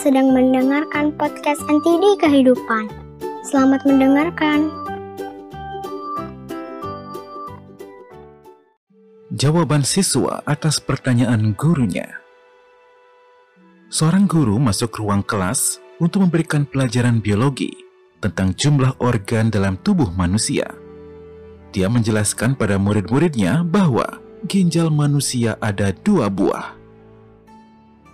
[0.00, 2.88] sedang mendengarkan podcast NTD Kehidupan.
[3.44, 4.72] Selamat mendengarkan.
[9.28, 12.16] Jawaban siswa atas pertanyaan gurunya.
[13.92, 17.68] Seorang guru masuk ruang kelas untuk memberikan pelajaran biologi
[18.24, 20.64] tentang jumlah organ dalam tubuh manusia.
[21.76, 24.16] Dia menjelaskan pada murid-muridnya bahwa
[24.48, 26.79] ginjal manusia ada dua buah.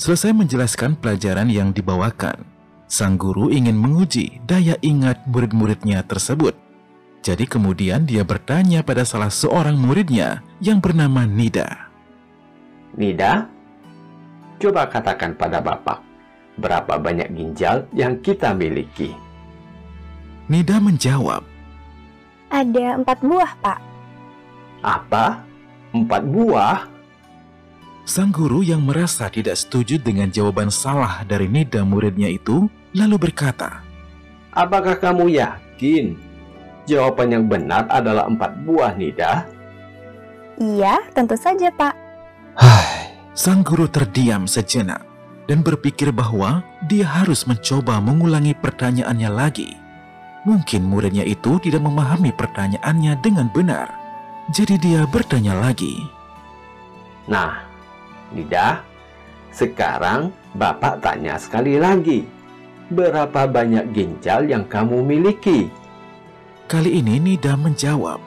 [0.00, 2.40] Selesai menjelaskan pelajaran yang dibawakan,
[2.88, 6.56] sang guru ingin menguji daya ingat murid-muridnya tersebut.
[7.20, 11.92] Jadi kemudian dia bertanya pada salah seorang muridnya yang bernama Nida.
[12.96, 13.44] Nida,
[14.56, 16.00] coba katakan pada Bapak,
[16.56, 19.12] berapa banyak ginjal yang kita miliki?
[20.48, 21.44] Nida menjawab,
[22.48, 23.80] Ada empat buah, Pak.
[24.80, 25.44] Apa?
[25.92, 26.99] Empat buah?
[28.10, 33.86] Sang guru yang merasa tidak setuju dengan jawaban salah dari Nida muridnya itu, lalu berkata,
[34.50, 36.18] Apakah kamu yakin
[36.90, 39.46] jawaban yang benar adalah empat buah, Nida?
[40.58, 41.94] Iya, tentu saja, Pak.
[43.38, 45.06] Sang guru terdiam sejenak
[45.46, 49.70] dan berpikir bahwa dia harus mencoba mengulangi pertanyaannya lagi.
[50.50, 53.86] Mungkin muridnya itu tidak memahami pertanyaannya dengan benar.
[54.50, 55.94] Jadi dia bertanya lagi.
[57.30, 57.69] Nah,
[58.30, 58.86] Nida,
[59.50, 62.26] sekarang Bapak tanya sekali lagi.
[62.90, 65.70] Berapa banyak ginjal yang kamu miliki?
[66.66, 68.18] Kali ini Nida menjawab.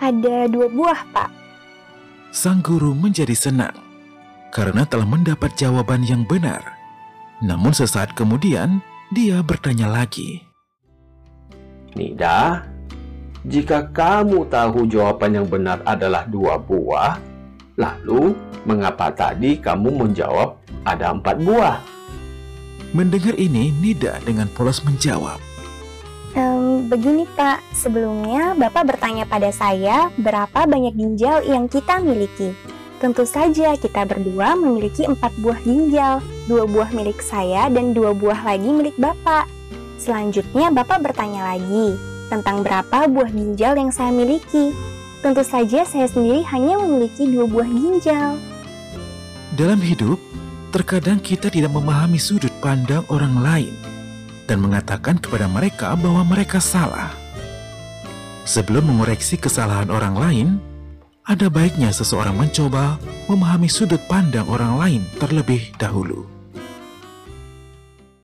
[0.00, 1.30] Ada dua buah, Pak.
[2.32, 3.76] Sang guru menjadi senang
[4.48, 6.60] karena telah mendapat jawaban yang benar.
[7.44, 8.80] Namun sesaat kemudian
[9.12, 10.44] dia bertanya lagi.
[11.96, 12.64] Nida,
[13.44, 17.16] jika kamu tahu jawaban yang benar adalah dua buah,
[17.78, 18.34] lalu
[18.66, 21.78] mengapa tadi kamu menjawab ada empat buah?
[22.90, 25.38] Mendengar ini, Nida dengan polos menjawab.
[26.34, 27.62] Em, begini, Pak.
[27.72, 32.52] Sebelumnya, Bapak bertanya pada saya berapa banyak ginjal yang kita miliki.
[32.98, 36.18] Tentu saja kita berdua memiliki empat buah ginjal,
[36.50, 39.46] dua buah milik saya dan dua buah lagi milik Bapak.
[40.02, 41.94] Selanjutnya, Bapak bertanya lagi
[42.26, 44.74] tentang berapa buah ginjal yang saya miliki.
[45.18, 48.38] Tentu saja saya sendiri hanya memiliki dua buah ginjal.
[49.58, 50.22] Dalam hidup,
[50.70, 53.74] terkadang kita tidak memahami sudut pandang orang lain
[54.46, 57.10] dan mengatakan kepada mereka bahwa mereka salah.
[58.46, 60.48] Sebelum mengoreksi kesalahan orang lain,
[61.26, 62.96] ada baiknya seseorang mencoba
[63.26, 66.37] memahami sudut pandang orang lain terlebih dahulu.